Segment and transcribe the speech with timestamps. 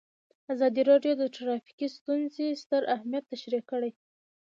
[0.53, 3.91] ازادي راډیو د ټرافیکي ستونزې ستر اهميت تشریح کړی.